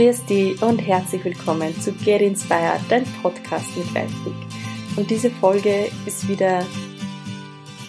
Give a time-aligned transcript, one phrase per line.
[0.00, 4.32] Dich und herzlich willkommen zu Get Inspired, dein Podcast mit Weitblick.
[4.96, 6.64] Und diese Folge ist wieder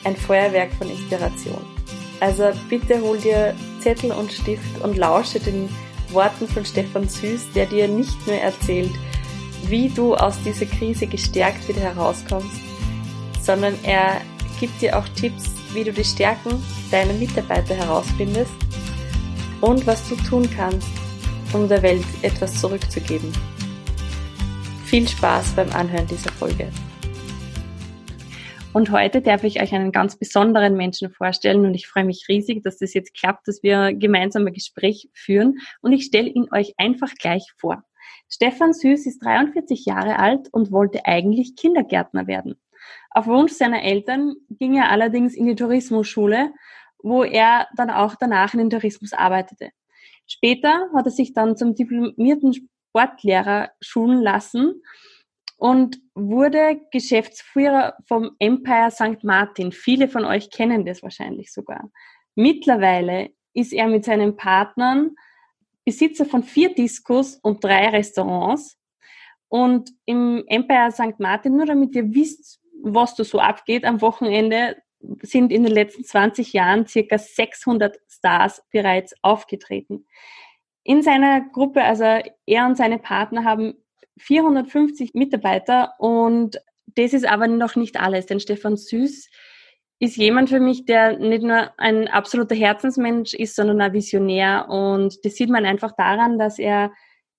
[0.03, 1.61] ein Feuerwerk von Inspiration.
[2.19, 5.69] Also bitte hol dir Zettel und Stift und lausche den
[6.09, 8.91] Worten von Stefan Süß, der dir nicht nur erzählt,
[9.67, 12.59] wie du aus dieser Krise gestärkt wieder herauskommst,
[13.41, 14.19] sondern er
[14.59, 18.51] gibt dir auch Tipps, wie du die Stärken deiner Mitarbeiter herausfindest
[19.61, 20.89] und was du tun kannst,
[21.53, 23.31] um der Welt etwas zurückzugeben.
[24.85, 26.69] Viel Spaß beim Anhören dieser Folge.
[28.73, 32.63] Und heute darf ich euch einen ganz besonderen Menschen vorstellen und ich freue mich riesig,
[32.63, 36.73] dass das jetzt klappt, dass wir gemeinsam ein Gespräch führen und ich stelle ihn euch
[36.77, 37.83] einfach gleich vor.
[38.29, 42.55] Stefan Süß ist 43 Jahre alt und wollte eigentlich Kindergärtner werden.
[43.09, 46.53] Auf Wunsch seiner Eltern ging er allerdings in die Tourismusschule,
[47.03, 49.71] wo er dann auch danach in den Tourismus arbeitete.
[50.31, 54.81] Später hat er sich dann zum diplomierten Sportlehrer schulen lassen
[55.57, 59.23] und wurde Geschäftsführer vom Empire St.
[59.23, 59.73] Martin.
[59.73, 61.91] Viele von euch kennen das wahrscheinlich sogar.
[62.35, 65.15] Mittlerweile ist er mit seinen Partnern
[65.83, 68.77] Besitzer von vier Diskos und drei Restaurants.
[69.49, 71.19] Und im Empire St.
[71.19, 74.77] Martin, nur damit ihr wisst, was da so abgeht am Wochenende,
[75.21, 80.05] sind in den letzten 20 Jahren circa 600 Stars bereits aufgetreten.
[80.83, 82.03] In seiner Gruppe, also
[82.45, 83.75] er und seine Partner haben
[84.17, 86.61] 450 Mitarbeiter und
[86.95, 89.29] das ist aber noch nicht alles, denn Stefan Süß
[89.99, 95.23] ist jemand für mich, der nicht nur ein absoluter Herzensmensch ist, sondern ein Visionär und
[95.23, 96.91] das sieht man einfach daran, dass er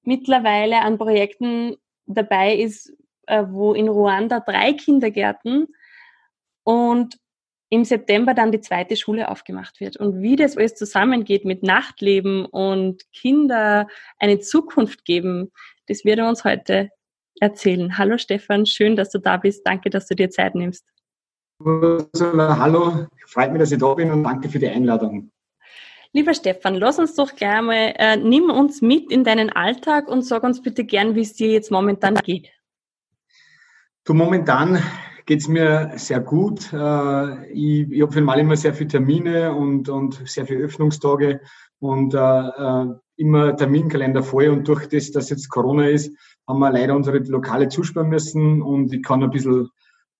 [0.04, 2.92] mittlerweile an Projekten dabei ist,
[3.26, 5.68] äh, wo in Ruanda drei Kindergärten
[6.64, 7.18] und
[7.72, 9.96] im September dann die zweite Schule aufgemacht wird.
[9.96, 15.50] Und wie das alles zusammengeht mit Nachtleben und Kinder eine Zukunft geben,
[15.88, 16.90] das wird er uns heute
[17.40, 17.96] erzählen.
[17.96, 19.66] Hallo Stefan, schön, dass du da bist.
[19.66, 20.84] Danke, dass du dir Zeit nimmst.
[21.64, 25.30] Hallo, freut mich, dass ich da bin und danke für die Einladung.
[26.12, 30.20] Lieber Stefan, lass uns doch gerne mal, äh, nimm uns mit in deinen Alltag und
[30.20, 32.50] sag uns bitte gern, wie es dir jetzt momentan geht.
[34.04, 34.82] Du, momentan
[35.26, 36.72] geht es mir sehr gut.
[36.72, 41.40] Äh, ich, ich habe für mal immer sehr viele Termine und, und sehr viele Öffnungstage
[41.78, 44.48] und äh, äh, immer Terminkalender voll.
[44.48, 46.16] Und durch das, dass jetzt Corona ist,
[46.48, 49.68] haben wir leider unsere Lokale zusperren müssen und ich kann ein bisschen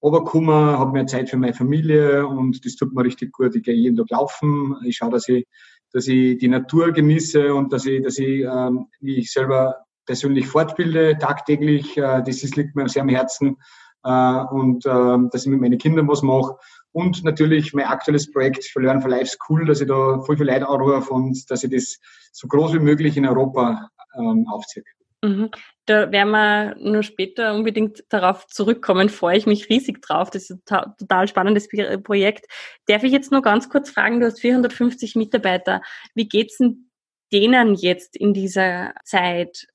[0.03, 3.55] runterkommen, habe mehr Zeit für meine Familie und das tut mir richtig gut.
[3.55, 4.77] Ich gehe jeden Tag laufen.
[4.85, 5.47] Ich schaue, dass ich,
[5.93, 9.77] dass ich die Natur genieße und dass ich, dass ich ähm, mich selber
[10.07, 11.97] persönlich fortbilde tagtäglich.
[11.97, 13.57] Äh, das ist, liegt mir sehr am Herzen
[14.05, 16.57] äh, und äh, dass ich mit meinen Kindern was mache.
[16.93, 20.37] Und natürlich mein aktuelles Projekt für Learn for Life ist cool, dass ich da voll
[20.37, 21.99] viel Leute anrufe und dass ich das
[22.33, 24.85] so groß wie möglich in Europa ähm, aufziehe.
[25.25, 25.51] Mhm.
[25.87, 29.09] Da werden wir nur später unbedingt darauf zurückkommen.
[29.09, 30.31] Freue ich mich riesig drauf.
[30.31, 31.69] Das ist ein total spannendes
[32.03, 32.47] Projekt.
[32.87, 35.81] Darf ich jetzt nur ganz kurz fragen, du hast 450 Mitarbeiter.
[36.15, 36.91] Wie geht's denn
[37.33, 39.67] denen jetzt in dieser Zeit?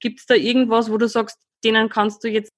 [0.00, 2.52] Gibt es da irgendwas, wo du sagst, denen kannst du jetzt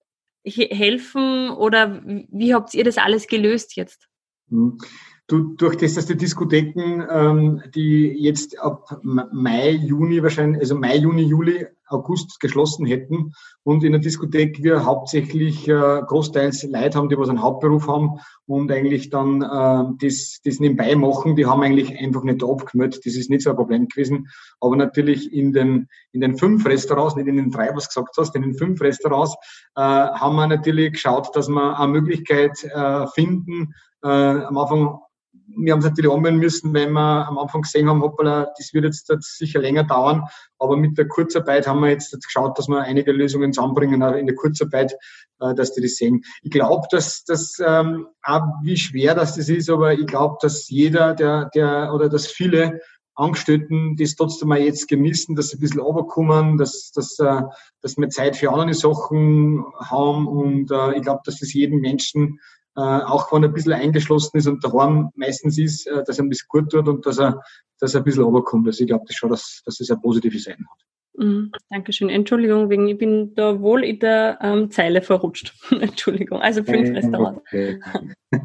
[0.51, 4.09] helfen oder wie habt ihr das alles gelöst jetzt?
[4.51, 4.79] Hm.
[5.27, 10.97] Du, durch das, dass die Diskotheken, ähm, die jetzt ab Mai, Juni wahrscheinlich, also Mai,
[10.97, 13.33] Juni, Juli, August geschlossen hätten
[13.63, 18.21] und in der Diskothek wir hauptsächlich äh, großteils Leute haben, die was einen Hauptberuf haben
[18.47, 23.05] und eigentlich dann äh, das, das nebenbei machen, die haben eigentlich einfach nicht abgemeldet.
[23.05, 24.29] Das ist nicht so ein Problem gewesen.
[24.61, 28.35] Aber natürlich in den, in den fünf Restaurants, nicht in den drei, was gesagt hast,
[28.35, 29.35] in den fünf Restaurants
[29.77, 34.99] äh, haben wir natürlich geschaut, dass wir eine Möglichkeit äh, finden, äh, am Anfang
[35.57, 38.85] wir haben es natürlich anmelden müssen, weil wir am Anfang gesehen haben, hoppala, das wird
[38.85, 40.25] jetzt sicher länger dauern.
[40.59, 44.27] Aber mit der Kurzarbeit haben wir jetzt geschaut, dass wir einige Lösungen zusammenbringen, auch in
[44.27, 44.93] der Kurzarbeit,
[45.41, 46.23] äh, dass die das sehen.
[46.43, 50.69] Ich glaube, dass das, ähm, auch wie schwer das, das ist, aber ich glaube, dass
[50.69, 52.81] jeder, der, der, oder dass viele
[53.15, 57.43] Angestellten das trotzdem mal jetzt genießen, dass sie ein bisschen runterkommen, dass, dass, äh,
[57.81, 62.39] dass wir Zeit für andere Sachen haben und äh, ich glaube, dass das jedem Menschen
[62.79, 66.25] äh, auch wenn er ein bisschen eingeschlossen ist und daheim meistens ist, äh, dass er
[66.25, 67.43] ein bisschen gut tut und dass er,
[67.81, 68.69] dass er ein bisschen runterkommt.
[68.69, 70.79] Also ich glaube das schon, dass, dass das eine positive Seite hat.
[71.25, 72.09] Mhm, Dankeschön.
[72.09, 75.55] Entschuldigung, wegen, ich bin da wohl in der ähm, Zeile verrutscht.
[75.73, 76.41] Entschuldigung.
[76.41, 77.41] Also fünf Restaurants.
[77.41, 77.81] Okay.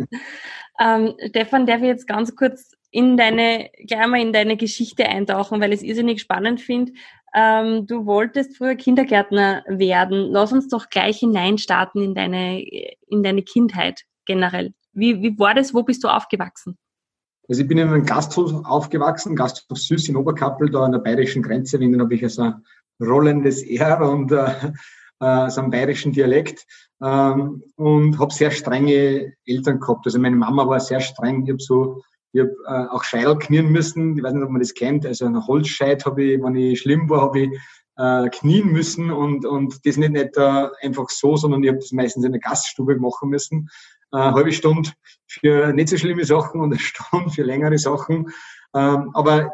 [0.80, 5.62] ähm, Stefan, darf ich jetzt ganz kurz in deine, gleich mal in deine Geschichte eintauchen,
[5.62, 6.94] weil ich es irrsinnig spannend finde.
[7.35, 10.31] Ähm, du wolltest früher Kindergärtner werden.
[10.31, 12.63] Lass uns doch gleich hineinstarten in deine,
[13.07, 14.74] in deine Kindheit generell?
[14.94, 15.74] Wie, wie war das?
[15.74, 16.78] Wo bist du aufgewachsen?
[17.50, 21.44] Also ich bin in einem Gasthof aufgewachsen, Gasthof Süß in Oberkappel, da an der bayerischen
[21.44, 21.80] Grenze.
[21.80, 22.54] Wenn dann habe ich also
[23.02, 24.46] rollendes R und äh,
[25.20, 26.66] äh, so einem bayerischen Dialekt
[27.02, 30.06] ähm, und habe sehr strenge Eltern gehabt.
[30.06, 31.44] Also meine Mama war sehr streng.
[31.44, 34.18] Ich habe so, ich habe äh, auch Scheidel knien müssen.
[34.18, 35.06] Ich weiß nicht, ob man das kennt.
[35.06, 37.50] Also einen Holzscheit habe ich, wenn ich schlimm war, habe ich
[37.98, 41.92] äh, knien müssen und, und das nicht, nicht äh, einfach so, sondern ich habe das
[41.92, 43.69] meistens in der Gaststube machen müssen.
[44.13, 44.92] Äh, eine halbe Stunde
[45.27, 48.31] für nicht so schlimme Sachen und eine Stunde für längere Sachen.
[48.75, 49.51] Ähm, aber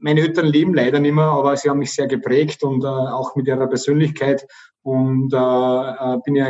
[0.00, 3.36] meine Eltern leben leider nicht mehr, aber sie haben mich sehr geprägt und äh, auch
[3.36, 4.46] mit ihrer Persönlichkeit.
[4.82, 6.48] Und äh, äh bin ja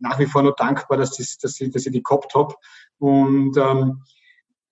[0.00, 2.54] nach wie vor noch dankbar, dass, das, dass, ich, dass ich die gehabt habe.
[2.98, 4.02] Und ähm,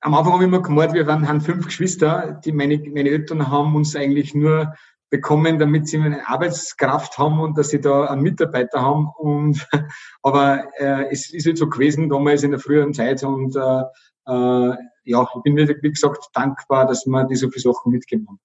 [0.01, 3.49] am Anfang habe ich immer gemerkt, wir waren haben fünf Geschwister, die meine, meine Eltern
[3.51, 4.75] haben uns eigentlich nur
[5.11, 9.09] bekommen, damit sie eine Arbeitskraft haben und dass sie da einen Mitarbeiter haben.
[9.17, 9.67] Und,
[10.23, 13.23] aber äh, es ist nicht so gewesen damals in der früheren Zeit.
[13.23, 13.83] Und äh,
[14.27, 18.27] äh, ja, ich bin mir, wie gesagt, dankbar, dass wir die so viele Sachen mitgegeben
[18.29, 18.41] haben.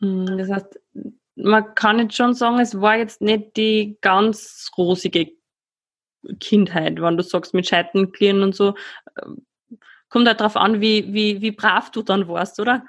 [0.00, 0.80] Hm, das heißt,
[1.34, 5.32] man kann jetzt schon sagen, es war jetzt nicht die ganz rosige
[6.40, 8.74] Kindheit, wenn du sagst, mit Scheitenklieren und so.
[10.08, 12.86] Kommt halt darauf an, wie, wie, wie brav du dann warst, oder?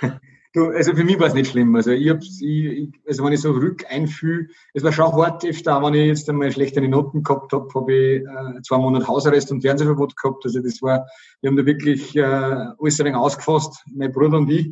[0.54, 1.74] Du, also für mich war es nicht schlimm.
[1.74, 5.82] Also ich hab's, ich, also wenn ich so rück einfühle, es war schon hart öfter,
[5.82, 9.62] wenn ich jetzt einmal schlechtere Noten gehabt habe, habe ich äh, zwei Monate Hausarrest und
[9.62, 10.44] Fernsehverbot gehabt.
[10.44, 11.08] Also das war,
[11.40, 14.66] wir haben da wirklich äh, alles ein ausgefasst, mein Bruder und ich.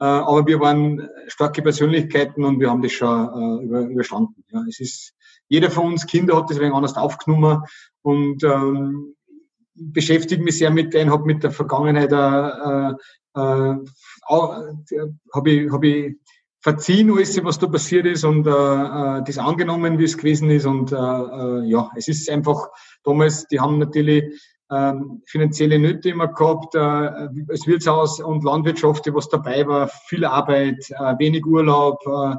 [0.00, 4.42] Äh, aber wir waren starke Persönlichkeiten und wir haben das schon äh, über, überstanden.
[4.50, 5.14] Ja, es ist,
[5.46, 7.62] jeder von uns Kinder hat das ein anders aufgenommen
[8.02, 9.14] und ähm,
[9.76, 12.94] beschäftige mich sehr mit denen, habe mit der Vergangenheit äh,
[13.38, 16.16] äh, habe ich, hab ich
[16.60, 20.66] verziehen alles, was da passiert ist und äh, äh, das angenommen, wie es gewesen ist.
[20.66, 22.68] Und äh, äh, ja, es ist einfach
[23.04, 24.24] damals, die haben natürlich
[24.70, 30.24] ähm, finanzielle Nöte immer gehabt, äh, als Wirtshaus und Landwirtschaft, die was dabei war, viel
[30.24, 32.34] Arbeit, äh, wenig Urlaub, äh,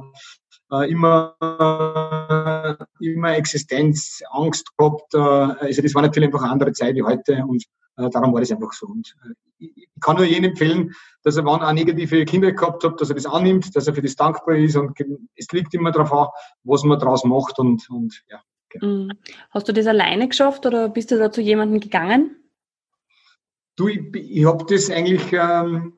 [0.72, 5.13] äh immer, äh, immer Existenz, Angst gehabt.
[5.13, 7.63] Äh, also das war natürlich einfach eine andere Zeit wie heute und
[8.00, 8.88] äh, darum war das einfach so.
[8.88, 10.94] Und äh, ich kann nur jedem empfehlen,
[11.24, 14.01] dass er, wenn er negative Kinder gehabt hat, dass er das annimmt, dass er für
[14.01, 14.98] das dankbar ist und
[15.36, 16.28] es liegt immer darauf an,
[16.63, 18.42] was man daraus macht und, und ja.
[18.69, 18.88] Genau.
[18.88, 19.12] Mhm.
[19.50, 22.36] Hast du das alleine geschafft oder bist du da zu jemandem gegangen?
[23.75, 25.94] Du, ich, ich habe das eigentlich, ähm,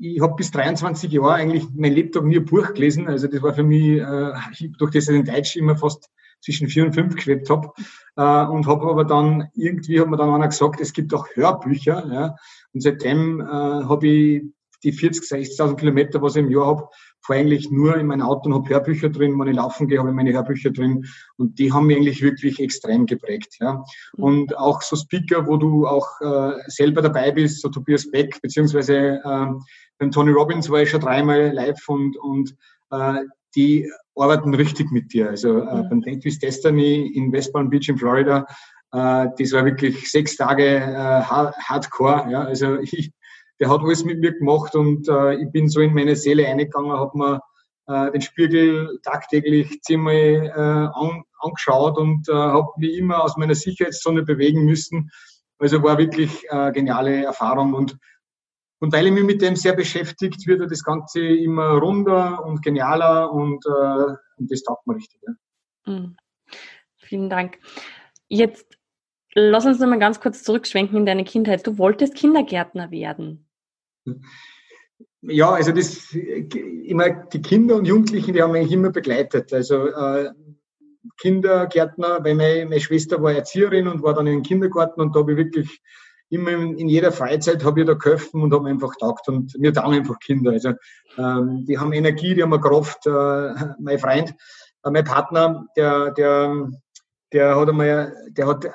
[0.00, 3.08] ich habe bis 23 Jahre eigentlich mein Lebtag nie ein Buch gelesen.
[3.08, 4.32] Also das war für mich, äh,
[4.78, 6.10] durch das ich in Deutsch immer fast
[6.44, 7.72] zwischen vier und fünf geschwebt habe.
[8.16, 12.06] Äh, und habe aber dann, irgendwie hat mir dann einer gesagt, es gibt auch Hörbücher.
[12.12, 12.36] Ja?
[12.72, 14.42] Und seitdem äh, habe ich
[14.84, 16.88] die 40, 60.000 Kilometer, was ich im Jahr habe,
[17.22, 19.38] fahre eigentlich nur in mein Auto und habe Hörbücher drin.
[19.38, 21.06] Wenn ich laufen gehe, habe ich meine Hörbücher drin.
[21.36, 23.56] Und die haben mich eigentlich wirklich extrem geprägt.
[23.60, 23.82] Ja.
[24.12, 29.22] Und auch so Speaker, wo du auch äh, selber dabei bist, so Tobias Beck, beziehungsweise
[29.24, 29.46] äh,
[29.98, 32.54] beim Tony Robbins war ich schon dreimal live und, und
[32.90, 33.20] äh,
[33.54, 35.30] die arbeiten richtig mit dir.
[35.30, 35.88] Also äh, mhm.
[35.88, 38.46] beim Date with Destiny in West Palm Beach in Florida,
[38.92, 42.30] äh, das war wirklich sechs Tage äh, Hardcore.
[42.30, 42.44] Ja.
[42.44, 43.12] Also ich,
[43.60, 46.92] der hat alles mit mir gemacht und äh, ich bin so in meine Seele eingegangen,
[46.92, 47.40] habe mir
[47.86, 53.54] äh, den Spiegel tagtäglich zehnmal äh, an, angeschaut und äh, habe mich immer aus meiner
[53.54, 55.10] Sicherheitszone bewegen müssen.
[55.58, 57.96] Also war wirklich äh, geniale Erfahrung und
[58.80, 63.32] und weil ich mich mit dem sehr beschäftigt, wird das Ganze immer runder und genialer
[63.32, 65.20] und, äh, und das taugt mir richtig.
[65.26, 65.92] Ja.
[65.92, 66.16] Mhm.
[66.96, 67.58] Vielen Dank.
[68.28, 68.78] Jetzt
[69.34, 71.66] lass uns nochmal ganz kurz zurückschwenken in deine Kindheit.
[71.66, 73.46] Du wolltest Kindergärtner werden.
[75.22, 79.52] Ja, also das immer die Kinder und Jugendlichen, die haben mich immer begleitet.
[79.52, 80.30] Also äh,
[81.18, 85.32] Kindergärtner, weil meine, meine Schwester war Erzieherin und war dann im Kindergarten und da habe
[85.32, 85.80] ich wirklich
[86.30, 89.98] immer in, jeder Freizeit habe ich da geholfen und habe einfach taugt und mir taugen
[89.98, 90.52] einfach Kinder.
[90.52, 90.72] Also
[91.18, 93.06] ähm, die haben Energie, die haben eine Kraft.
[93.06, 94.34] Äh, mein Freund,
[94.84, 96.68] äh, mein Partner, der, der,
[97.32, 98.66] der hat einmal, der hat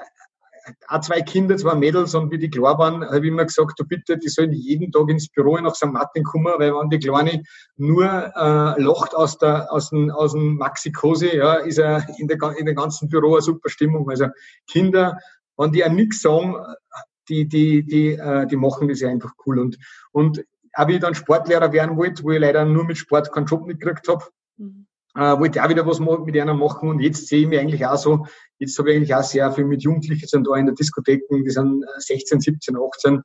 [0.88, 3.86] auch zwei Kinder, zwei Mädels und wie die klar waren, habe ich immer gesagt, du
[3.86, 5.88] bitte, die sollen jeden Tag ins Büro nach St.
[5.88, 7.44] Martin kommen, weil wenn die Kleine
[7.78, 12.38] nur äh, lacht aus, der, aus, dem, aus dem Maxikose, ja, ist er in der,
[12.58, 14.10] in der ganzen Büro eine super Stimmung.
[14.10, 14.28] Also
[14.68, 15.18] Kinder,
[15.58, 16.56] wenn die auch nichts sagen,
[17.30, 19.60] die, die, die, äh, die machen das ja einfach cool.
[19.60, 19.78] Und,
[20.12, 20.44] und
[20.74, 23.66] auch wie ich dann Sportlehrer werden wollte, wo ich leider nur mit Sport keinen Job
[23.66, 24.26] nicht gekriegt habe,
[24.58, 27.86] mhm äh, wollte auch wieder was mit einer machen und jetzt sehe ich mich eigentlich
[27.86, 28.26] auch so,
[28.60, 31.50] jetzt habe ich eigentlich auch sehr viel mit Jugendlichen sind da in der Diskothek, die
[31.50, 33.22] sind 16, 17, 18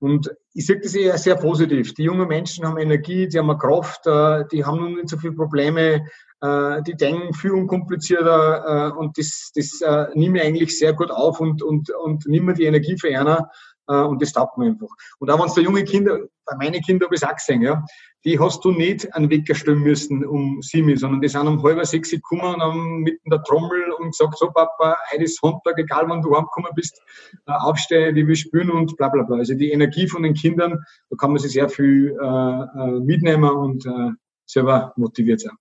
[0.00, 1.94] und ich sehe das eher sehr positiv.
[1.94, 5.32] Die jungen Menschen haben Energie, die haben eine Kraft, äh, die haben nicht so viele
[5.32, 6.06] Probleme,
[6.42, 9.80] die denken viel unkomplizierter äh, und das, das
[10.14, 13.48] nehme ich eigentlich sehr gut auf und, und, und nehme die Energie für einer.
[13.88, 14.88] Äh, und das taugt mir einfach.
[15.18, 17.62] Und auch wenn es da junge Kinder, bei meinen Kindern habe ich es auch gesehen,
[17.62, 17.84] ja,
[18.24, 21.84] die hast du nicht an Wecker stellen müssen um sieben, sondern die sind um halb
[21.84, 26.04] sechs gekommen und haben mitten der Trommel und gesagt, so Papa, heute ist Sonntag, egal
[26.08, 27.00] wann du heimgekommen bist,
[27.46, 29.38] äh, aufstehen, die will spielen und bla bla bla.
[29.38, 33.50] Also die Energie von den Kindern, da kann man sich sehr viel äh, äh mitnehmen
[33.50, 34.10] und äh,
[34.46, 35.56] selber motiviert sein.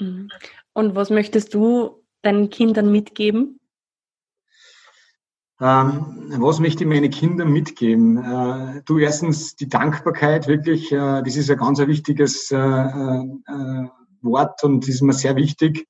[0.00, 0.28] Mhm.
[0.72, 3.60] Und was möchtest du deinen Kindern mitgeben?
[5.60, 8.16] Ähm, was möchte ich meine Kinder mitgeben?
[8.16, 13.88] Äh, du erstens die Dankbarkeit wirklich, äh, das ist ein ganz ein wichtiges äh, äh,
[14.22, 15.86] Wort und ist mir sehr wichtig.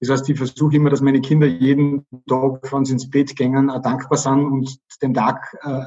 [0.00, 3.70] Das heißt, ich versuche immer, dass meine Kinder jeden Tag, wenn sie ins Bett gehen,
[3.70, 5.84] auch dankbar sind und den Tag äh,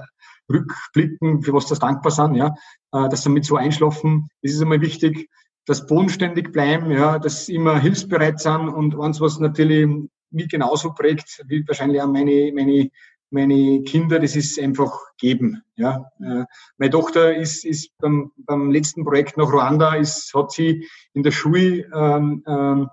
[0.50, 2.54] rückblicken, für was das dankbar sind, ja,
[2.92, 4.30] äh, dass sie mit so einschlafen.
[4.42, 5.30] Das ist einmal wichtig,
[5.66, 9.88] dass bodenständig bleiben, ja, sie immer hilfsbereit sind und eins, was natürlich
[10.32, 12.90] mich genauso prägt, wie wahrscheinlich auch meine, meine
[13.32, 15.62] meine Kinder, das ist einfach geben.
[15.76, 16.10] Ja.
[16.20, 16.46] Äh,
[16.78, 21.32] meine Tochter ist, ist beim, beim letzten Projekt nach Ruanda, ist, hat sie in der
[21.32, 22.90] Schule ähm, ähm,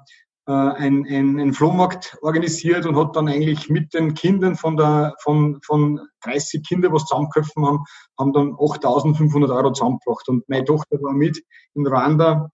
[0.47, 5.15] äh, ein, ein, ein Flohmarkt organisiert und hat dann eigentlich mit den Kindern von der
[5.21, 7.85] von, von 30 Kindern, was zusammengeholfen haben,
[8.19, 10.29] haben dann 8.500 Euro zusammengebracht.
[10.29, 11.41] Und meine Tochter war mit
[11.75, 12.51] in Ruanda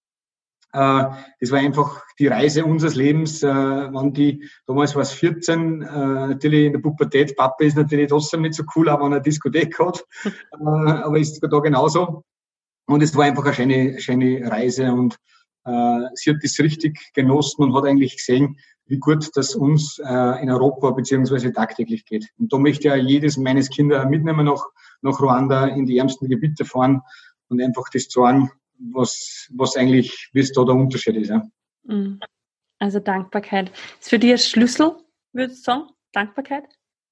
[0.72, 3.42] das war einfach die Reise unseres Lebens.
[3.42, 8.08] Äh, wenn die, damals war es 14, äh, natürlich in der Pubertät, Papa ist natürlich
[8.08, 10.04] trotzdem nicht so cool, aber wenn er Diskothek hat,
[10.60, 12.24] aber ist da genauso.
[12.86, 15.16] Und es war einfach eine schöne, schöne Reise und
[16.14, 18.56] sie hat das richtig genossen und hat eigentlich gesehen,
[18.86, 22.26] wie gut das uns in Europa beziehungsweise tagtäglich geht.
[22.38, 24.64] Und da möchte ich ja jedes meines Kinder mitnehmen nach,
[25.02, 27.02] nach Ruanda in die ärmsten Gebiete fahren
[27.48, 31.28] und einfach das zeigen, was, was eigentlich, wie es da der Unterschied ist.
[31.28, 31.42] Ja.
[31.84, 32.20] Mhm.
[32.78, 33.72] Also Dankbarkeit.
[34.00, 34.96] Ist für dich ein Schlüssel,
[35.32, 35.88] würdest du sagen?
[36.12, 36.64] Dankbarkeit?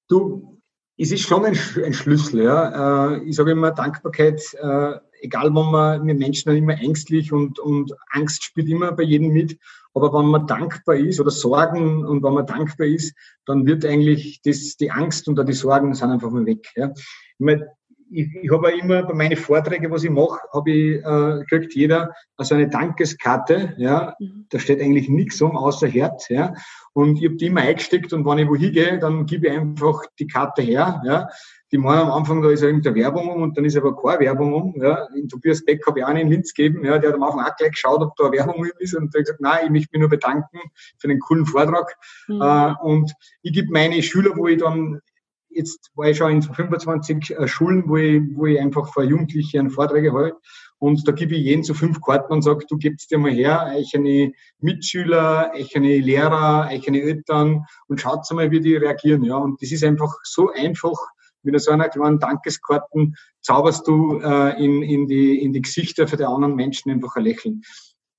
[0.07, 0.61] Du,
[0.97, 3.13] es ist schon ein, ein Schlüssel, ja.
[3.13, 7.59] Äh, ich sage immer, Dankbarkeit, äh, egal wann man, wir Menschen sind immer ängstlich und,
[7.59, 9.57] und Angst spielt immer bei jedem mit.
[9.93, 14.41] Aber wenn man dankbar ist oder Sorgen und wenn man dankbar ist, dann wird eigentlich
[14.43, 16.67] das, die Angst und auch die Sorgen sind einfach mal weg.
[16.75, 16.91] Ja.
[16.95, 17.67] Ich meine,
[18.11, 22.13] ich, ich habe immer bei meinen Vorträgen, was ich mache, habe ich, äh, kriegt jeder
[22.37, 24.45] also eine Dankeskarte, ja, mhm.
[24.49, 26.53] da steht eigentlich nichts um, außer Herz, ja,
[26.93, 30.03] und ich habe die immer eingesteckt und wenn ich wo hingehe, dann gebe ich einfach
[30.19, 31.27] die Karte her, ja,
[31.71, 34.53] die meinen am Anfang, da ist irgendeine Werbung um und dann ist aber keine Werbung
[34.53, 37.15] um, ja, in Tobias Beck habe ich auch einen in Linz gegeben, ja, der hat
[37.15, 39.65] am Anfang auch gleich geschaut, ob da eine Werbung ist und der hat gesagt, nein,
[39.65, 40.59] ich möchte mich nur bedanken
[40.97, 41.93] für den coolen Vortrag,
[42.27, 42.41] mhm.
[42.41, 45.01] äh, und ich gebe meine Schüler, wo ich dann
[45.49, 49.69] jetzt war ich schon in 25 äh, Schulen, wo ich, wo ich einfach vor Jugendlichen
[49.69, 50.37] Vorträge halte.
[50.79, 53.73] Und da gebe ich jeden zu fünf Karten und sage, du gibst dir mal her,
[53.75, 59.23] euch eine Mitschüler, euch eine Lehrer, euch eine Eltern und schaut mal, wie die reagieren.
[59.23, 60.97] Ja, und das ist einfach so einfach,
[61.43, 66.17] mit so einer kleinen Dankeskarten zauberst du äh, in, in, die, in die Gesichter für
[66.17, 67.61] die anderen Menschen einfach ein Lächeln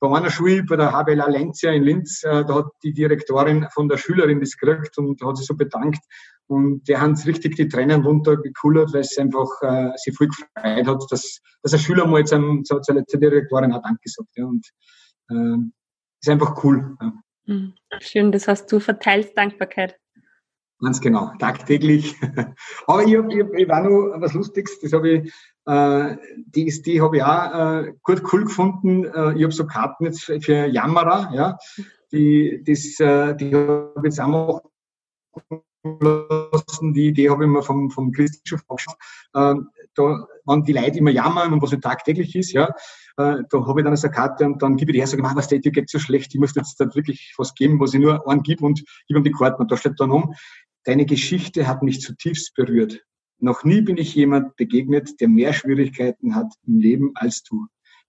[0.01, 3.89] bei meiner Schule, bei der HBL Alenzia in Linz, äh, da hat die Direktorin von
[3.89, 6.01] der Schülerin das gekriegt und hat sich so bedankt.
[6.49, 11.05] Und der hat richtig die Tränen runtergekullert, weil es einfach äh, sich voll gefreut hat,
[11.11, 14.31] dass, dass ein Schüler mal zum, zur, zur Direktorin auch Dank gesagt.
[14.35, 14.47] Ja.
[14.47, 14.67] Und
[15.31, 15.59] äh,
[16.21, 16.97] ist einfach cool.
[17.01, 17.13] Ja.
[17.47, 19.99] Hm, schön, das heißt, du verteilst Dankbarkeit.
[20.81, 22.15] Ganz genau, tagtäglich.
[22.87, 25.33] Aber ich, hab, ich, ich war noch was Lustiges, das habe ich,
[25.67, 29.05] äh, die, die habe ich auch äh, gut cool gefunden.
[29.05, 31.59] Äh, ich habe so Karten jetzt für, für Jammerer, ja.
[32.13, 34.63] Die, das, äh, die habe ich jetzt auch
[35.83, 36.93] lassen.
[36.93, 38.99] Die Idee habe ich mir vom, vom Christlichen vorgeschlagen.
[39.35, 39.55] Äh,
[39.95, 42.69] da, wenn die Leute immer jammern und was halt tagtäglich ist, ja,
[43.17, 45.49] äh, da habe ich dann eine Karte und dann gebe ich die her, sage, was
[45.49, 48.39] dir geht so schlecht, ich muss jetzt da wirklich was geben, was ich nur einen
[48.39, 49.63] und gebe ihm die Karten.
[49.63, 50.35] Und da steht dann um,
[50.85, 53.05] Deine Geschichte hat mich zutiefst berührt.
[53.41, 57.67] Noch nie bin ich jemand begegnet, der mehr Schwierigkeiten hat im Leben als du.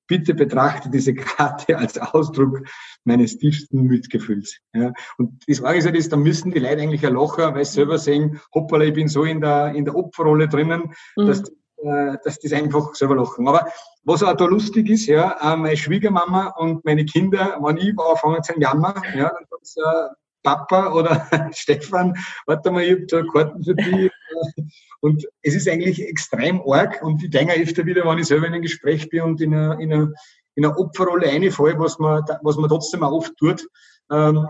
[0.09, 2.61] Bitte betrachte diese Karte als Ausdruck
[3.05, 4.57] meines tiefsten Mitgefühls.
[4.73, 4.91] Ja.
[5.17, 8.41] Und das Arge ist, da müssen die Leute eigentlich ein Locher, weil sie selber sehen,
[8.53, 11.27] hoppala, ich bin so in der, in der Opferrolle drinnen, mhm.
[11.27, 11.43] dass,
[11.77, 13.47] äh, dass das einfach selber lachen.
[13.47, 13.67] Aber
[14.03, 18.41] was auch da lustig ist, ja, äh, meine Schwiegermama und meine Kinder, wenn ich anfange
[18.41, 20.09] zu jammern, ja, dann
[20.43, 24.11] Papa oder Stefan, warte mal, ich habe da Karten für dich.
[25.01, 28.53] Und es ist eigentlich extrem arg und ich denke öfter wieder, wenn ich selber in
[28.53, 30.11] einem Gespräch bin und in einer, in einer,
[30.55, 33.65] in einer Opferrolle reinfalle, was man, was man trotzdem auch oft tut,
[34.11, 34.45] ähm,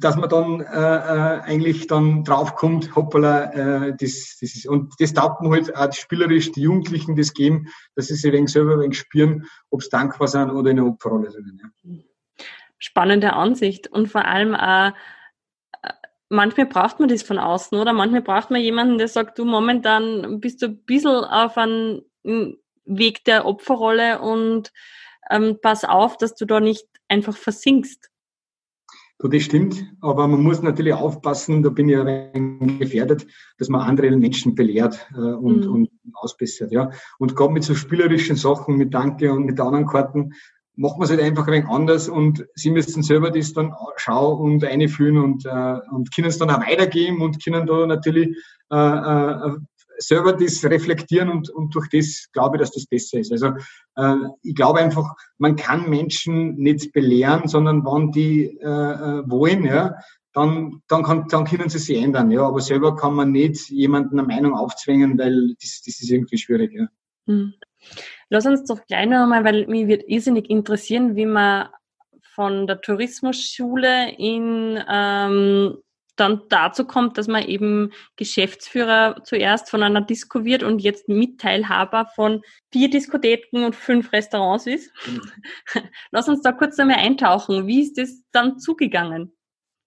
[0.00, 3.52] dass man dann äh, äh, eigentlich dann draufkommt, hoppala,
[3.86, 7.66] äh, das, das ist, und das taugt man halt auch spielerisch die Jugendlichen das geben,
[7.96, 10.88] dass sie sich ein wenig selber ein spüren, ob sie dankbar sind oder in einer
[10.88, 11.60] Opferrolle sind.
[11.82, 11.96] Ja
[12.78, 14.92] spannende Ansicht und vor allem auch,
[16.28, 17.92] manchmal braucht man das von außen, oder?
[17.92, 22.02] Manchmal braucht man jemanden, der sagt, du, momentan bist du ein bisschen auf einem
[22.84, 24.72] Weg der Opferrolle und
[25.30, 28.10] ähm, pass auf, dass du da nicht einfach versinkst.
[29.20, 33.26] Du, das stimmt, aber man muss natürlich aufpassen, da bin ich ein gefährdet,
[33.58, 35.72] dass man andere Menschen belehrt äh, und, mhm.
[35.72, 36.70] und ausbessert.
[36.70, 36.92] Ja.
[37.18, 40.34] Und gerade mit so spielerischen Sachen, mit Danke und mit anderen Karten,
[40.78, 44.38] macht man es halt einfach ein wenig anders und sie müssen selber das dann schauen
[44.38, 48.36] und einführen und, äh, und können es dann auch weitergeben und können da natürlich
[48.70, 49.56] äh, äh,
[49.98, 53.32] selber das reflektieren und, und durch das glaube ich, dass das besser ist.
[53.32, 53.54] Also
[53.96, 59.64] äh, ich glaube einfach, man kann Menschen nicht belehren, sondern wenn die äh, äh, wollen,
[59.64, 59.96] ja,
[60.32, 62.30] dann, dann, kann, dann können sie sich ändern.
[62.30, 66.38] Ja, aber selber kann man nicht jemanden eine Meinung aufzwingen, weil das, das ist irgendwie
[66.38, 66.72] schwierig.
[66.72, 66.86] Ja.
[67.26, 67.54] Hm.
[68.30, 71.68] Lass uns doch gleich noch einmal, weil mich wird irrsinnig interessieren, wie man
[72.34, 75.78] von der Tourismusschule in ähm,
[76.18, 82.06] dann dazu kommt, dass man eben Geschäftsführer zuerst von einer Disco wird und jetzt Mitteilhaber
[82.14, 82.42] von
[82.72, 84.92] vier Diskotheken und fünf Restaurants ist.
[85.06, 85.22] Mhm.
[86.10, 87.66] Lass uns da kurz einmal eintauchen.
[87.66, 89.32] Wie ist das dann zugegangen?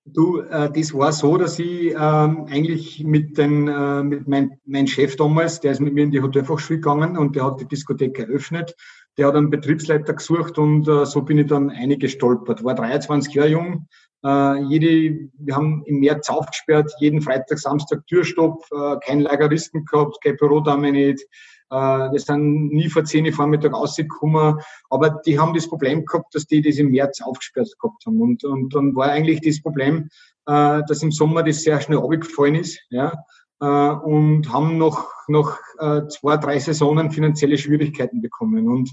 [0.06, 4.88] Du, äh, das war so, dass ich ähm, eigentlich mit, den, äh, mit mein, mein
[4.88, 8.18] Chef damals, der ist mit mir in die Hotelfachschule gegangen und der hat die Diskothek
[8.18, 8.76] eröffnet.
[9.18, 12.64] Der hat einen Betriebsleiter gesucht und äh, so bin ich dann eingestolpert.
[12.64, 13.88] War 23 Jahre jung,
[14.24, 20.18] äh, jede, wir haben im März aufgesperrt, jeden Freitag, Samstag Türstopp, äh, kein Lageristen gehabt,
[20.24, 21.26] kein Bürodame nicht.
[21.72, 24.60] Äh, wir sind nie vor 10 Uhr Vormittag rausgekommen,
[24.90, 28.22] aber die haben das Problem gehabt, dass die das im März aufgesperrt gehabt haben.
[28.22, 30.10] Und, und dann war eigentlich das Problem,
[30.46, 33.14] äh, dass im Sommer das sehr schnell abgefallen ist, ja,
[33.62, 38.68] äh, und haben noch, noch äh, zwei, drei Saisonen finanzielle Schwierigkeiten bekommen.
[38.68, 38.92] Und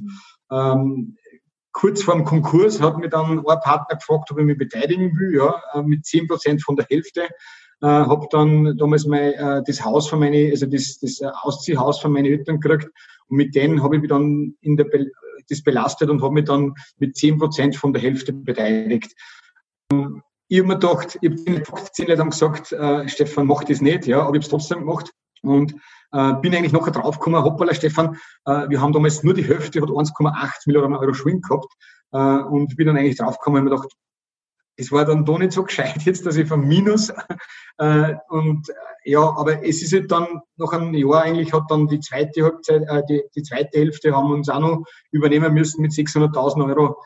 [0.53, 1.17] ähm,
[1.73, 5.37] kurz vor dem Konkurs hat mir dann ein Partner gefragt, ob ich mich beteiligen will,
[5.37, 7.29] ja, äh, mit zehn Prozent von der Hälfte.
[7.81, 12.13] Äh, habe dann damals mein, äh, das Haus von meine, also das, das Ausziehhaus von
[12.13, 12.91] meinen Eltern gekriegt
[13.29, 15.11] und mit denen habe ich mich dann in der Be
[15.49, 19.15] das belastet und habe mich dann mit zehn Prozent von der Hälfte beteiligt.
[20.49, 24.21] Ich habe mir gedacht, ich habe zehn Leuten gesagt, äh, Stefan, mach das nicht, ja,
[24.21, 25.11] aber ich habe es trotzdem gemacht.
[25.43, 25.75] Und
[26.13, 29.89] äh, bin eigentlich nachher draufgekommen, hoppala Stefan, äh, wir haben damals nur die Hälfte, hat
[29.89, 31.73] 1,8 Millionen Euro Schwing gehabt
[32.13, 33.93] äh, und bin dann eigentlich draufgekommen und mir gedacht,
[34.79, 37.13] es war dann doch nicht so gescheit jetzt, dass ich vom Minus
[37.79, 38.73] äh, und äh,
[39.05, 42.83] ja, aber es ist halt dann nach einem Jahr eigentlich hat dann die zweite Halbzeit,
[42.89, 47.03] äh, die, die zweite Hälfte haben wir uns auch noch übernehmen müssen mit 600.000 Euro.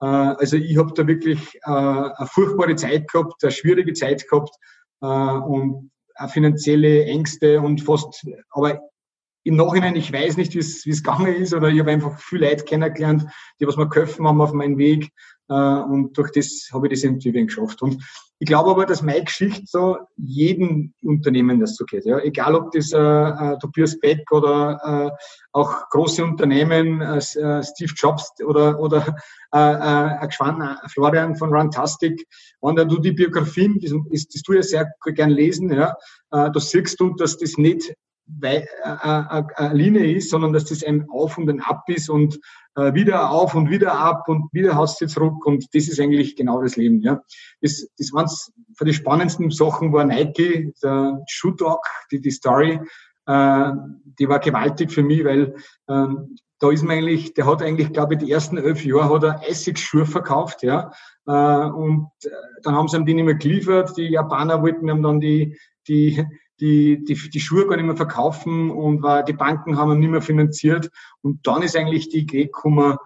[0.00, 4.54] Äh, also ich habe da wirklich äh, eine furchtbare Zeit gehabt, eine schwierige Zeit gehabt
[5.02, 8.80] äh, und auch finanzielle Ängste und fast, aber
[9.44, 12.64] im Nachhinein, ich weiß nicht, wie es gegangen ist, oder ich habe einfach viel Leute
[12.64, 13.26] kennengelernt,
[13.60, 15.12] die was mir geholfen haben auf meinem Weg.
[15.48, 17.82] Äh, und durch das habe ich das irgendwie geschafft.
[17.82, 18.02] Und
[18.38, 22.04] ich glaube aber, dass meine Geschichte so jedem Unternehmen das so geht.
[22.04, 22.18] Ja.
[22.18, 27.92] Egal ob das äh, äh, Tobias Beck oder äh, auch große Unternehmen, äh, äh Steve
[27.96, 29.16] Jobs oder, oder
[29.54, 32.26] äh, äh, Florian von Runtastic,
[32.60, 35.92] wenn du die Biografien, das, das tue ich sehr gern lesen, ja,
[36.30, 37.94] äh, da siehst du, dass das nicht
[38.42, 38.66] eine
[39.58, 42.38] äh, äh, Linie ist, sondern dass das ein Auf und ein Ab ist und
[42.74, 46.36] äh, wieder auf und wieder ab und wieder hast du zurück und das ist eigentlich
[46.36, 47.00] genau das Leben.
[47.00, 47.22] Ja.
[47.60, 48.28] Das, das waren
[48.76, 52.80] für die spannendsten Sachen war Nike, der Shoe Dog, die, die Story,
[53.26, 53.72] äh,
[54.18, 55.54] die war gewaltig für mich, weil
[55.88, 59.22] ähm, da ist man eigentlich, der hat eigentlich, glaube ich, die ersten elf Jahre hat
[59.22, 60.90] er Essigschuhe verkauft, ja.
[61.26, 62.10] Äh, und
[62.62, 63.96] dann haben sie ihm die nicht mehr geliefert.
[63.96, 66.24] Die Japaner wollten ihm dann die, die,
[66.60, 70.10] die, die, die Schuhe gar nicht mehr verkaufen und war, die Banken haben ihn nicht
[70.10, 70.90] mehr finanziert.
[71.22, 72.96] Und dann ist eigentlich die Idee gekommen,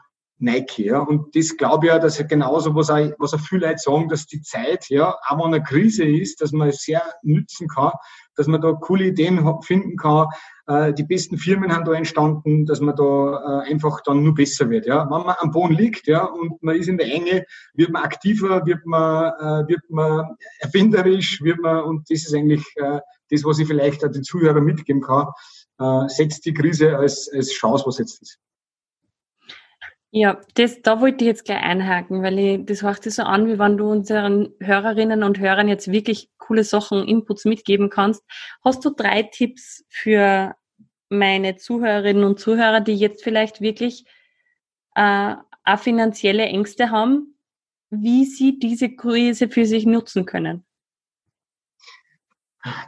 [0.41, 1.01] Nike, ja.
[1.01, 4.09] Und das glaube ich ja, dass er genauso, was auch, was auch viele Leute sagen,
[4.09, 7.93] dass die Zeit, ja, auch wenn eine Krise ist, dass man sehr nützen kann,
[8.37, 10.29] dass man da coole Ideen finden kann.
[10.67, 14.71] Äh, die besten Firmen haben da entstanden, dass man da äh, einfach dann nur besser
[14.71, 15.05] wird, ja.
[15.11, 18.65] Wenn man am Boden liegt, ja, und man ist in der Enge, wird man aktiver,
[18.65, 23.59] wird man, äh, wird man erfinderisch, wird man, und das ist eigentlich äh, das, was
[23.59, 25.29] ich vielleicht auch den Zuhörern mitgeben kann,
[25.79, 28.38] äh, setzt die Krise als, als Chance, was jetzt ist.
[30.12, 33.47] Ja, das, da wollte ich jetzt gleich einhaken, weil ich, das hört sich so an,
[33.47, 38.25] wie wenn du unseren Hörerinnen und Hörern jetzt wirklich coole Sachen, Inputs mitgeben kannst.
[38.64, 40.57] Hast du drei Tipps für
[41.11, 44.05] meine Zuhörerinnen und Zuhörer, die jetzt vielleicht wirklich
[44.97, 47.37] äh, auch finanzielle Ängste haben,
[47.90, 50.64] wie sie diese Krise für sich nutzen können?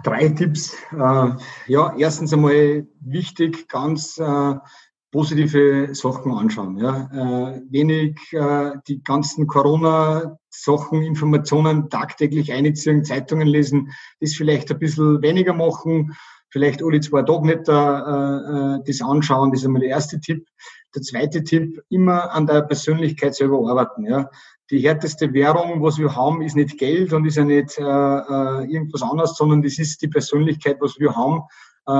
[0.05, 0.75] Drei Tipps.
[0.93, 1.31] Äh,
[1.67, 4.55] ja, erstens einmal wichtig, ganz äh,
[5.11, 6.79] positive Sachen anschauen.
[6.79, 7.09] Ja.
[7.13, 8.19] Äh, wenig
[8.89, 16.15] die ganzen Corona Sachen, Informationen tagtäglich einziehen, Zeitungen lesen, das vielleicht ein bisschen weniger machen,
[16.51, 20.47] vielleicht alle zwei Tage nicht äh, das anschauen, das ist einmal der erste Tipp.
[20.95, 24.05] Der zweite Tipp, immer an der Persönlichkeit selber arbeiten.
[24.05, 24.29] Ja.
[24.73, 28.65] Die härteste Währung, was wir haben, ist nicht Geld und ist ja nicht äh, äh
[28.65, 31.43] irgendwas anderes, sondern das ist die Persönlichkeit, was wir haben.
[31.87, 31.93] Äh,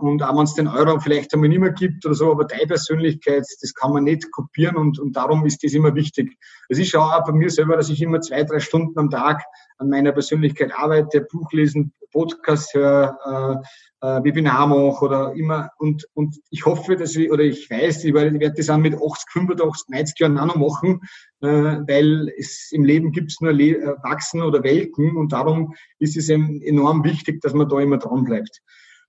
[0.00, 2.66] und auch wenn es den Euro vielleicht einmal nicht mehr gibt oder so, aber deine
[2.66, 6.36] Persönlichkeit, das kann man nicht kopieren und, und darum ist das immer wichtig.
[6.68, 9.42] Es ist auch bei mir selber, dass ich immer zwei, drei Stunden am Tag
[9.78, 13.62] an meiner Persönlichkeit arbeite, Buch lesen, Podcast höre,
[14.02, 18.04] äh, äh, Webinar mache oder immer und, und ich hoffe, dass ich, oder ich weiß,
[18.04, 21.00] ich werde, ich werde das auch mit 80, 85, 90 Jahren auch noch machen,
[21.40, 25.74] äh, weil es im Leben gibt es nur Le äh, Wachsen oder Welken und darum
[25.98, 28.60] ist es enorm wichtig, dass man da immer dran bleibt.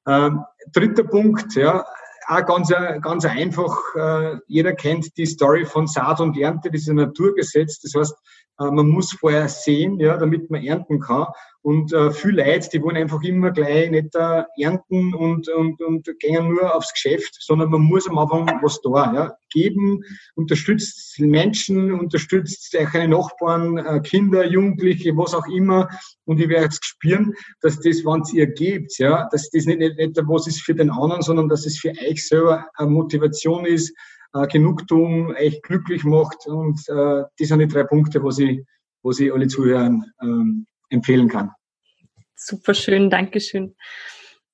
[0.08, 1.86] Ähm, dritter Punkt, ja,
[2.28, 2.70] auch ganz,
[3.02, 3.78] ganz einfach.
[3.96, 7.80] Äh, jeder kennt die Story von Saat und Ernte, das ist ein Naturgesetz.
[7.82, 8.16] Das heißt,
[8.60, 11.28] äh, man muss vorher sehen, ja, damit man ernten kann.
[11.64, 16.10] Und äh, viele Leute, die wollen einfach immer gleich nicht äh, ernten und, und, und
[16.20, 19.14] gehen nur aufs Geschäft, sondern man muss am Anfang was da.
[19.14, 19.36] Ja.
[19.52, 20.02] Geben,
[20.34, 25.88] unterstützt Menschen, unterstützt seine Nachbarn, äh, Kinder, Jugendliche, was auch immer.
[26.26, 29.80] Und ich werde jetzt spüren, dass das, wenn es ihr gebt, ja, dass das nicht,
[29.80, 33.66] nicht, nicht was ist für den anderen, sondern dass es für euch selber eine Motivation
[33.66, 33.94] ist,
[34.34, 36.48] äh, Genugtuung, euch glücklich macht.
[36.48, 38.64] Und äh, das sind die drei Punkte, was ich,
[39.04, 41.52] was ich alle Zuhörern ähm, empfehlen kann.
[42.36, 43.76] Super schön, Dankeschön.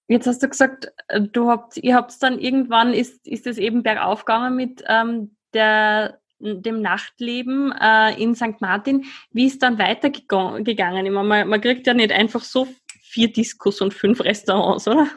[0.08, 3.84] Jetzt hast du gesagt, äh, du habt, ihr habt dann irgendwann ist, ist es eben
[3.84, 8.62] bergauf gegangen mit ähm, der, dem Nachtleben äh, in St.
[8.62, 9.06] Martin.
[9.32, 10.65] Wie ist dann weitergegangen?
[10.65, 12.67] Ich meine, man, man kriegt ja nicht einfach so
[13.02, 15.10] vier Diskos und fünf Restaurants, oder?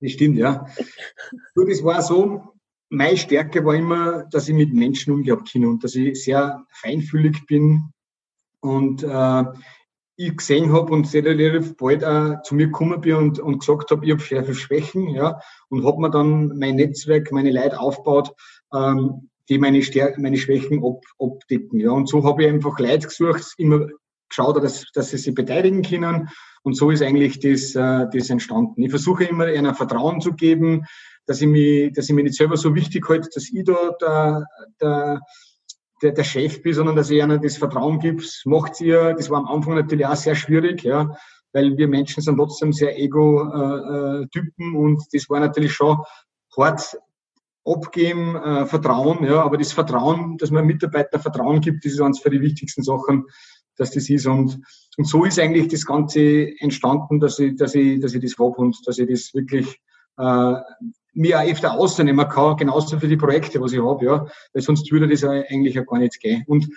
[0.00, 0.66] Das stimmt, ja.
[1.54, 2.54] Du, das war so,
[2.88, 7.46] meine Stärke war immer, dass ich mit Menschen umgehen kann und dass ich sehr feinfühlig
[7.46, 7.92] bin
[8.60, 9.44] und äh,
[10.28, 13.90] ich gesehen habe und sehr relativ bald auch zu mir gekommen bin und, und gesagt
[13.90, 17.78] habe, ich habe sehr viele Schwächen, ja, und habe mir dann mein Netzwerk, meine Leute
[17.78, 18.32] aufgebaut,
[18.74, 21.90] ähm, die meine Stärken, meine Schwächen ab, abdecken, ja.
[21.90, 23.86] Und so habe ich einfach Leute gesucht, immer
[24.28, 26.28] geschaut, dass, dass sie sich beteiligen können.
[26.62, 28.82] Und so ist eigentlich das, äh, das entstanden.
[28.82, 30.86] Ich versuche immer, ihnen Vertrauen zu geben,
[31.26, 34.46] dass ich mich, dass ich mich nicht selber so wichtig halte, dass ich da der,
[34.80, 35.20] der
[36.02, 39.14] der, der Chef bin, sondern dass ich ihnen das Vertrauen gibt, macht ihr.
[39.14, 41.16] Das war am Anfang natürlich auch sehr schwierig, ja,
[41.52, 45.98] weil wir Menschen sind trotzdem sehr Ego-Typen und das war natürlich schon
[46.56, 46.98] hart
[47.64, 52.18] abgeben, äh, Vertrauen, ja, aber das Vertrauen, dass man Mitarbeiter Vertrauen gibt, das ist eines
[52.18, 53.26] für die wichtigsten Sachen,
[53.76, 54.26] dass das ist.
[54.26, 54.60] Und,
[54.96, 58.56] und so ist eigentlich das Ganze entstanden, dass ich, dass ich, dass ich das habe
[58.56, 59.80] und dass ich das wirklich
[60.18, 60.54] äh,
[61.14, 64.90] mir auch öfter ausnehmen kann, genauso für die Projekte, was ich habe, ja, weil sonst
[64.90, 66.44] würde das eigentlich ja gar nicht gehen.
[66.46, 66.68] Und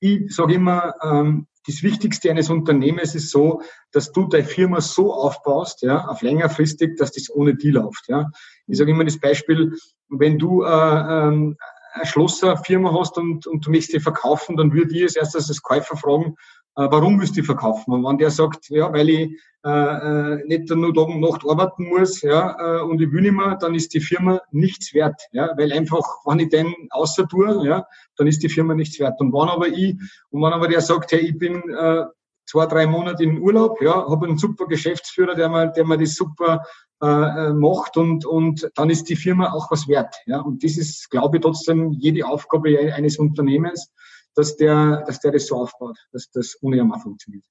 [0.00, 5.12] ich sage immer, ähm, das Wichtigste eines Unternehmens ist so, dass du deine Firma so
[5.12, 8.04] aufbaust, ja, auf längerfristig, dass das ohne die läuft.
[8.08, 8.30] Ja.
[8.66, 9.72] Ich sage immer das Beispiel,
[10.08, 11.56] wenn du äh, ähm,
[11.96, 15.62] eine Schlosserfirma hast und, und du möchtest die verkaufen, dann würde ich als erstes als
[15.62, 16.36] Käufer fragen,
[16.76, 17.92] äh, warum willst du die verkaufen?
[17.92, 21.88] Und wenn der sagt, ja, weil ich äh, äh, nicht nur Tag und Nacht arbeiten
[21.88, 25.50] muss, ja, äh, und ich will nicht mehr, dann ist die Firma nichts wert, ja,
[25.56, 27.84] weil einfach, wenn ich den außer tue, ja,
[28.16, 29.18] dann ist die Firma nichts wert.
[29.20, 29.96] Und wenn aber ich,
[30.30, 32.04] und wenn aber der sagt, hey, ich bin äh,
[32.44, 36.14] zwei, drei Monate in Urlaub, ja, habe einen super Geschäftsführer, der mir, der mir das
[36.14, 36.62] super
[37.02, 40.14] äh, äh, macht und, und dann ist die Firma auch was wert.
[40.24, 40.40] Ja.
[40.40, 43.92] Und das ist, glaube ich, trotzdem jede Aufgabe eines Unternehmens,
[44.34, 47.44] dass der, dass der das so aufbaut, dass das ohne einmal funktioniert.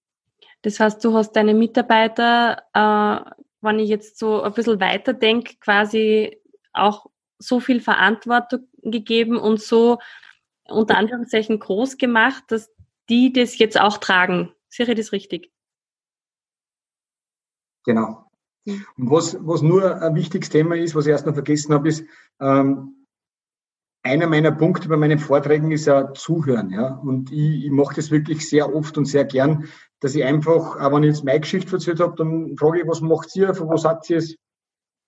[0.64, 3.32] Das heißt, du hast deine Mitarbeiter, äh,
[3.62, 6.42] wenn ich jetzt so ein bisschen weiter denke, quasi
[6.74, 7.06] auch
[7.38, 10.00] so viel Verantwortung gegeben und so
[10.68, 12.72] unter Anführungszeichen groß gemacht, dass
[13.10, 14.54] die das jetzt auch tragen.
[14.70, 15.52] Sehe ich das richtig?
[17.84, 18.25] Genau.
[18.66, 22.04] Und was, was nur ein wichtiges Thema ist, was ich erst noch vergessen habe, ist,
[22.40, 23.06] ähm,
[24.04, 26.70] einer meiner Punkte bei meinen Vorträgen ist ja Zuhören.
[26.70, 26.90] Ja?
[26.90, 29.66] Und ich, ich mache das wirklich sehr oft und sehr gern,
[30.00, 33.02] dass ich einfach, auch wenn ich jetzt meine Geschichte erzählt habe, dann frage ich, was
[33.02, 34.36] macht ihr, von wo seid ihr es?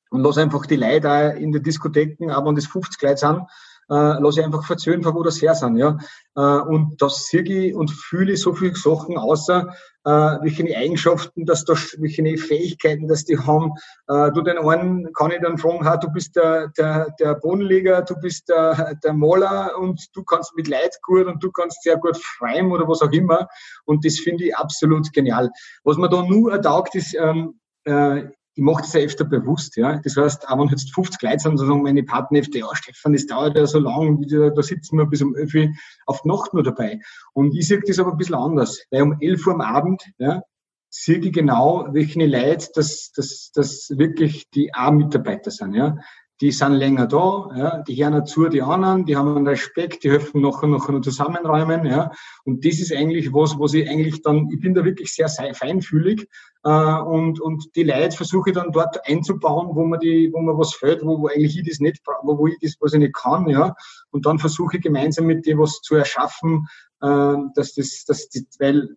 [0.09, 3.41] Und lasse einfach die Leute in den Diskotheken, auch wenn das 50 Leute sind,
[3.89, 5.77] äh, lasse ich einfach erzählen, von wo das her sind.
[5.77, 5.97] Ja?
[6.35, 9.73] Äh, und das sehe ich und fühle so viele Sachen, außer
[10.05, 13.73] äh, welche Eigenschaften, dass da, welche Fähigkeiten, dass die haben.
[14.07, 18.01] Äh, du den einen kann ich dann fragen, ha, du bist der, der, der Bodenleger,
[18.03, 21.97] du bist der, der Maler und du kannst mit Leid gut und du kannst sehr
[21.97, 23.47] gut schreiben oder was auch immer.
[23.85, 25.49] Und das finde ich absolut genial.
[25.83, 28.23] Was mir da nur ertaugt ist, ähm, äh,
[28.57, 29.99] ich mache das ja öfter bewusst, ja.
[29.99, 33.55] Das heißt, auch wenn jetzt 50 Leute sind, sagen meine Partner ja, Stefan, das dauert
[33.55, 35.69] ja so lang, da sitzen wir bis um 11 Uhr
[36.07, 36.99] auf die Nacht nur dabei.
[37.33, 40.41] Und ich sehe das aber ein bisschen anders, weil um 11 Uhr am Abend, ja,
[40.89, 45.97] sehe ich genau, welche Leute das, das, das wirklich die A-Mitarbeiter sind, ja
[46.39, 50.11] die sind länger da, ja, die hören zu die anderen, die haben einen Respekt, die
[50.11, 52.11] helfen nachher noch zusammenräumen, ja.
[52.45, 56.27] Und das ist eigentlich was, was ich eigentlich dann, ich bin da wirklich sehr feinfühlig,
[56.63, 60.57] äh, und, und die Leute versuche ich dann dort einzubauen, wo man die, wo man
[60.57, 63.15] was fällt, wo, wo eigentlich ich das nicht, wo, wo ich das, was ich nicht
[63.15, 63.73] kann, ja.
[64.11, 66.67] Und dann versuche ich gemeinsam mit dir was zu erschaffen,
[67.01, 68.95] äh, dass das, dass das, weil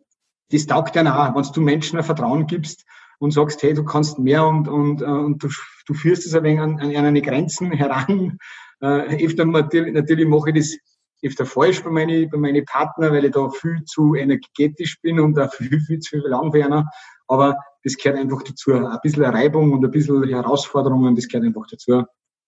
[0.50, 2.84] das taugt ja auch, wenn du Menschen ein Vertrauen gibst,
[3.20, 5.48] und sagst, hey, du kannst mehr und, und, äh, und du,
[5.86, 8.38] du führst es ein wenig an, an eine Grenzen heran.
[8.80, 10.76] Äh, öfter, natürlich, natürlich mache ich das
[11.22, 15.38] öfter falsch bei meinen bei meine Partner, weil ich da viel zu energetisch bin und
[15.38, 16.90] auch viel, viel zu langwerner.
[17.28, 18.72] Aber das gehört einfach dazu.
[18.72, 22.04] Ein bisschen Reibung und ein bisschen Herausforderungen, das gehört einfach dazu.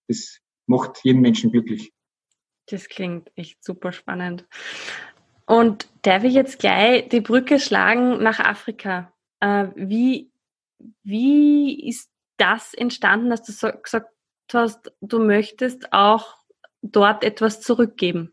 [0.09, 1.93] Das macht jeden Menschen glücklich.
[2.67, 4.47] Das klingt echt super spannend.
[5.45, 9.13] Und darf ich jetzt gleich die Brücke schlagen nach Afrika?
[9.41, 10.32] Äh, wie
[11.03, 14.09] wie ist das entstanden, dass du so gesagt
[14.53, 16.37] hast, du möchtest auch
[16.83, 18.33] dort etwas zurückgeben?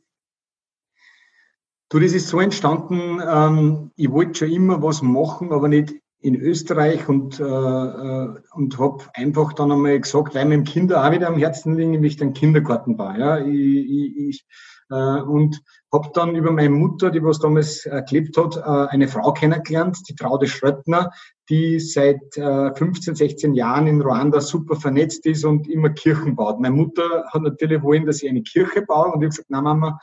[1.90, 6.36] Du, das ist so entstanden, ähm, ich wollte schon immer was machen, aber nicht in
[6.36, 11.12] Österreich und, äh, äh und habe einfach dann einmal gesagt, weil mir im Kinder auch
[11.12, 13.18] wieder am Herzen liegen, nämlich den Kindergarten war.
[13.18, 13.40] Ja?
[13.40, 14.46] Ich, ich, ich,
[14.90, 15.62] äh, und
[15.94, 19.98] habe dann über meine Mutter, die was damals äh, gelebt hat, äh, eine Frau kennengelernt,
[20.10, 21.12] die Traude Schröttner,
[21.50, 26.60] die seit 15, 16 Jahren in Ruanda super vernetzt ist und immer Kirchen baut.
[26.60, 29.60] Meine Mutter hat natürlich wollen, dass ich eine Kirche baue und ich habe gesagt, na
[29.60, 30.00] Mama,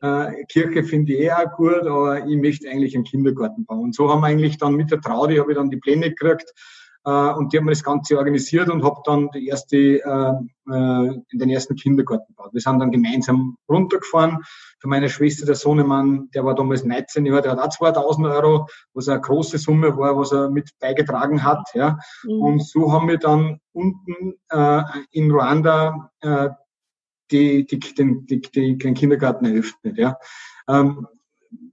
[0.00, 3.80] Kirche finde ich eh auch gut, aber ich möchte eigentlich einen Kindergarten bauen.
[3.80, 6.54] Und so haben wir eigentlich dann mit der Traude, habe ich dann die Pläne gekriegt,
[7.08, 10.32] äh, und die haben das Ganze organisiert und habe dann die erste, äh,
[10.70, 12.50] äh, in den ersten Kindergarten gebaut.
[12.52, 14.38] Wir sind dann gemeinsam runtergefahren.
[14.80, 18.66] Für meine Schwester, der Sohnemann, der war damals 19 Jahre, der hat auch 2000 Euro,
[18.92, 21.66] was eine große Summe war, was er mit beigetragen hat.
[21.74, 21.98] Ja.
[22.24, 22.42] Mhm.
[22.42, 24.82] Und so haben wir dann unten äh,
[25.12, 26.50] in Ruanda äh,
[27.30, 29.98] die, die, den, die, die, den Kindergarten eröffnet.
[29.98, 30.16] Ja.
[30.68, 31.06] Ähm,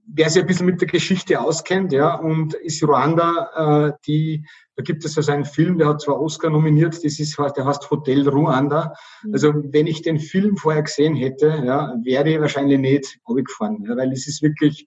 [0.06, 4.82] wer sich ein bisschen mit der Geschichte auskennt, ja, und ist Ruanda, äh, die, da
[4.82, 8.28] gibt es also einen Film, der hat zwar Oscar nominiert, das ist, der heißt Hotel
[8.28, 8.94] Ruanda.
[9.22, 9.32] Mhm.
[9.32, 13.96] Also wenn ich den Film vorher gesehen hätte, ja, wäre ich wahrscheinlich nicht abgefahren, ja,
[13.96, 14.86] weil es ist wirklich,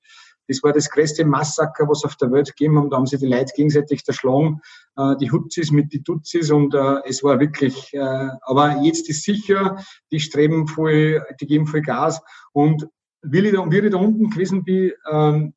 [0.49, 2.89] das war das größte Massaker, was auf der Welt gegeben haben.
[2.89, 4.59] Da haben sich die Leute gegenseitig erschlagen,
[4.97, 9.23] äh, die Hutzis mit die Tutsis und äh, es war wirklich, äh, aber jetzt ist
[9.23, 9.77] sicher,
[10.11, 12.19] die streben voll, die geben voll Gas
[12.51, 12.87] und
[13.21, 15.53] wie ich da, wie ich da unten gewesen bin, ähm,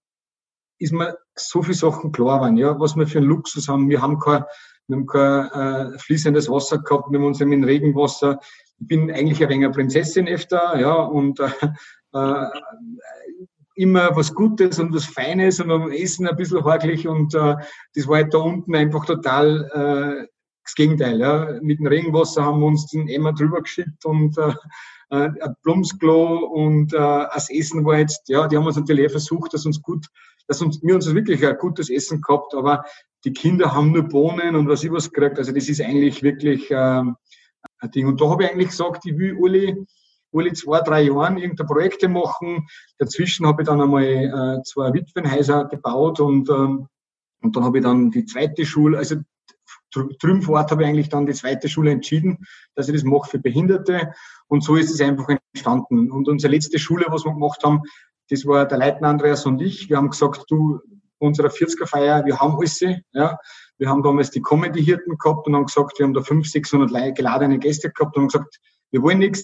[0.79, 3.89] ist mir so viele Sachen klar waren, ja, was wir für einen Luxus haben.
[3.89, 4.45] Wir haben kein,
[4.89, 8.41] wir haben kein äh, fließendes Wasser gehabt, wir haben uns in Regenwasser.
[8.79, 11.51] Ich bin eigentlich ein wenig eine Prinzessin öfter, ja, und äh,
[12.15, 12.47] äh,
[13.75, 17.57] immer was Gutes und was Feines und am Essen ein bisschen hakelig und äh,
[17.95, 20.27] das war halt da unten einfach total äh,
[20.65, 21.19] das Gegenteil.
[21.19, 21.59] Ja.
[21.61, 24.53] Mit dem Regenwasser haben wir uns den Emmer drüber geschickt und äh,
[25.11, 29.53] äh, ein Blumsklo und äh, das Essen war jetzt, ja, die haben uns natürlich versucht,
[29.53, 30.07] dass uns gut,
[30.49, 32.85] dass uns, wir uns wirklich ein gutes Essen gehabt, aber
[33.25, 35.39] die Kinder haben nur Bohnen und was ich was gekriegt.
[35.39, 37.17] Also das ist eigentlich wirklich ähm,
[37.79, 38.07] ein Ding.
[38.07, 39.87] Und da habe ich eigentlich gesagt, ich will alle,
[40.35, 42.67] alle zwei, drei Jahren irgendeine Projekte machen.
[42.99, 46.89] Dazwischen habe ich dann einmal äh, zwei Witwenhäuser gebaut und, ähm,
[47.43, 49.17] und dann habe ich dann die zweite Schule, also
[49.93, 52.39] drüben vor Ort habe ich eigentlich dann die zweite Schule entschieden,
[52.75, 54.13] dass ich das mache für Behinderte.
[54.49, 56.11] Und so ist es einfach entstanden.
[56.11, 57.83] Und unsere letzte Schule, was wir gemacht haben,
[58.31, 59.91] das war der Leitner Andreas und ich.
[59.91, 60.81] Wir haben gesagt, du,
[61.19, 63.39] unserer 40er-Feier, wir haben alles, ja.
[63.79, 67.59] Wir haben damals die Comedy-Hirten gehabt und haben gesagt, wir haben da 500, 600 geladene
[67.59, 69.41] Gäste gehabt und haben gesagt, wir wollen nichts,